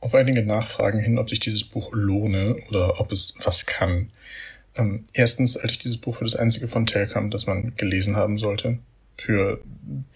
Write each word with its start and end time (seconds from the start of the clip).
Auf 0.00 0.14
einige 0.14 0.42
Nachfragen 0.42 1.00
hin, 1.00 1.18
ob 1.18 1.28
sich 1.28 1.40
dieses 1.40 1.64
Buch 1.64 1.90
lohne 1.92 2.56
oder 2.68 3.00
ob 3.00 3.12
es 3.12 3.34
was 3.42 3.66
kann. 3.66 4.10
Ähm, 4.76 5.04
erstens 5.12 5.56
halte 5.56 5.72
ich 5.72 5.78
dieses 5.78 5.98
Buch 5.98 6.16
für 6.16 6.24
das 6.24 6.36
einzige 6.36 6.68
von 6.68 6.86
Telkamp, 6.86 7.30
das 7.32 7.46
man 7.46 7.74
gelesen 7.76 8.16
haben 8.16 8.38
sollte. 8.38 8.78
Für 9.18 9.60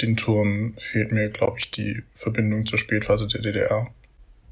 den 0.01 0.17
Turm 0.17 0.75
fehlt 0.79 1.13
mir, 1.13 1.29
glaube 1.29 1.59
ich, 1.59 1.71
die 1.71 2.03
Verbindung 2.15 2.65
zur 2.65 2.79
Spätphase 2.79 3.29
der 3.29 3.43
DDR. 3.43 3.89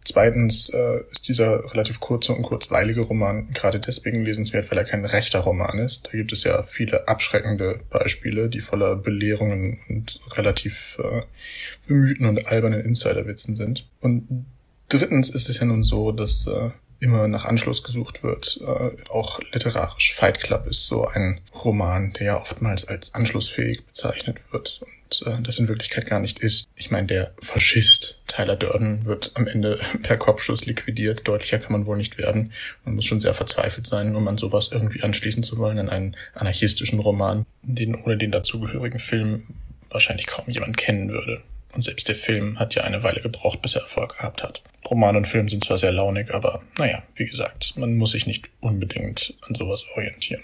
Zweitens 0.04 0.68
äh, 0.70 1.00
ist 1.12 1.28
dieser 1.28 1.72
relativ 1.72 2.00
kurze 2.00 2.32
und 2.32 2.42
kurzweilige 2.42 3.02
Roman 3.02 3.52
gerade 3.52 3.78
deswegen 3.78 4.24
lesenswert, 4.24 4.70
weil 4.70 4.78
er 4.78 4.84
kein 4.84 5.04
rechter 5.04 5.38
Roman 5.38 5.78
ist. 5.78 6.08
Da 6.08 6.10
gibt 6.10 6.32
es 6.32 6.42
ja 6.42 6.64
viele 6.64 7.06
abschreckende 7.06 7.80
Beispiele, 7.88 8.48
die 8.48 8.60
voller 8.60 8.96
Belehrungen 8.96 9.78
und 9.88 10.20
relativ 10.32 10.98
äh, 11.02 11.22
bemühten 11.86 12.26
und 12.26 12.46
albernen 12.46 12.84
Insiderwitzen 12.84 13.54
sind. 13.54 13.86
Und 14.00 14.44
drittens 14.92 15.30
ist 15.30 15.48
es 15.48 15.58
ja 15.58 15.66
nun 15.66 15.82
so, 15.82 16.12
dass 16.12 16.46
äh, 16.46 16.70
immer 17.00 17.26
nach 17.26 17.44
Anschluss 17.44 17.82
gesucht 17.82 18.22
wird, 18.22 18.60
äh, 18.62 18.90
auch 19.10 19.40
literarisch. 19.52 20.14
Fight 20.14 20.40
Club 20.40 20.66
ist 20.66 20.86
so 20.86 21.04
ein 21.06 21.40
Roman, 21.64 22.12
der 22.12 22.26
ja 22.26 22.36
oftmals 22.40 22.86
als 22.86 23.14
anschlussfähig 23.14 23.84
bezeichnet 23.84 24.38
wird 24.52 24.82
und 24.82 25.26
äh, 25.26 25.42
das 25.42 25.58
in 25.58 25.68
Wirklichkeit 25.68 26.06
gar 26.06 26.20
nicht 26.20 26.38
ist. 26.38 26.68
Ich 26.76 26.90
meine, 26.90 27.06
der 27.08 27.34
Faschist 27.40 28.20
Tyler 28.28 28.56
Durden 28.56 29.04
wird 29.04 29.32
am 29.34 29.48
Ende 29.48 29.80
per 30.02 30.16
Kopfschuss 30.16 30.64
liquidiert. 30.66 31.26
Deutlicher 31.26 31.58
kann 31.58 31.72
man 31.72 31.86
wohl 31.86 31.96
nicht 31.96 32.18
werden. 32.18 32.52
Man 32.84 32.94
muss 32.94 33.06
schon 33.06 33.20
sehr 33.20 33.34
verzweifelt 33.34 33.86
sein, 33.86 34.14
um 34.14 34.28
an 34.28 34.38
sowas 34.38 34.70
irgendwie 34.72 35.02
anschließen 35.02 35.42
zu 35.42 35.58
wollen, 35.58 35.78
an 35.78 35.88
einen 35.88 36.16
anarchistischen 36.34 37.00
Roman, 37.00 37.46
den 37.62 37.94
ohne 37.94 38.16
den 38.16 38.30
dazugehörigen 38.30 39.00
Film 39.00 39.44
wahrscheinlich 39.90 40.26
kaum 40.26 40.44
jemand 40.48 40.76
kennen 40.76 41.08
würde. 41.10 41.42
Und 41.74 41.82
selbst 41.82 42.08
der 42.08 42.14
Film 42.14 42.58
hat 42.58 42.74
ja 42.74 42.84
eine 42.84 43.02
Weile 43.02 43.22
gebraucht, 43.22 43.62
bis 43.62 43.74
er 43.74 43.82
Erfolg 43.82 44.18
gehabt 44.18 44.42
hat. 44.42 44.62
Roman 44.88 45.16
und 45.16 45.26
Film 45.26 45.48
sind 45.48 45.64
zwar 45.64 45.78
sehr 45.78 45.92
launig, 45.92 46.32
aber 46.34 46.62
naja, 46.78 47.02
wie 47.16 47.26
gesagt, 47.26 47.76
man 47.76 47.96
muss 47.96 48.12
sich 48.12 48.26
nicht 48.26 48.50
unbedingt 48.60 49.34
an 49.42 49.54
sowas 49.54 49.86
orientieren. 49.94 50.42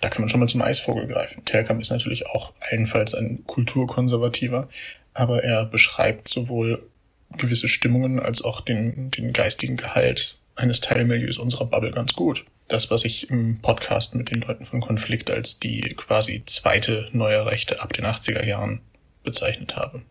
Da 0.00 0.08
kann 0.08 0.22
man 0.22 0.28
schon 0.28 0.40
mal 0.40 0.48
zum 0.48 0.62
Eisvogel 0.62 1.06
greifen. 1.06 1.44
Terkamp 1.44 1.80
ist 1.80 1.90
natürlich 1.90 2.26
auch 2.26 2.52
allenfalls 2.60 3.14
ein 3.14 3.44
Kulturkonservativer, 3.46 4.68
aber 5.14 5.42
er 5.42 5.64
beschreibt 5.64 6.28
sowohl 6.28 6.88
gewisse 7.36 7.68
Stimmungen 7.68 8.20
als 8.20 8.42
auch 8.42 8.60
den, 8.60 9.10
den 9.10 9.32
geistigen 9.32 9.76
Gehalt 9.76 10.38
eines 10.56 10.80
Teilmilieus 10.80 11.38
unserer 11.38 11.66
Bubble 11.66 11.92
ganz 11.92 12.14
gut. 12.14 12.44
Das, 12.68 12.90
was 12.90 13.04
ich 13.04 13.30
im 13.30 13.60
Podcast 13.60 14.14
mit 14.14 14.30
den 14.30 14.40
Leuten 14.40 14.66
von 14.66 14.80
Konflikt 14.80 15.30
als 15.30 15.58
die 15.58 15.80
quasi 15.96 16.42
zweite 16.46 17.08
neue 17.12 17.46
Rechte 17.46 17.80
ab 17.82 17.92
den 17.92 18.04
80er 18.04 18.44
Jahren 18.44 18.80
bezeichnet 19.24 19.76
habe 19.76 20.02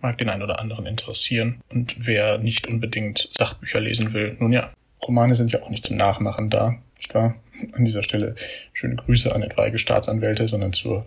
mag 0.00 0.18
den 0.18 0.28
einen 0.28 0.42
oder 0.42 0.60
anderen 0.60 0.86
interessieren. 0.86 1.60
Und 1.70 1.96
wer 1.98 2.38
nicht 2.38 2.66
unbedingt 2.66 3.28
Sachbücher 3.32 3.80
lesen 3.80 4.12
will, 4.12 4.36
nun 4.38 4.52
ja, 4.52 4.70
Romane 5.02 5.34
sind 5.34 5.52
ja 5.52 5.62
auch 5.62 5.70
nicht 5.70 5.84
zum 5.84 5.96
Nachmachen 5.96 6.50
da, 6.50 6.76
nicht 6.96 7.14
wahr? 7.14 7.36
An 7.72 7.84
dieser 7.84 8.02
Stelle 8.02 8.34
schöne 8.72 8.96
Grüße 8.96 9.34
an 9.34 9.42
etwaige 9.42 9.78
Staatsanwälte, 9.78 10.46
sondern 10.46 10.72
zur 10.72 11.06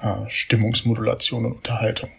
äh, 0.00 0.28
Stimmungsmodulation 0.28 1.46
und 1.46 1.52
Unterhaltung. 1.52 2.10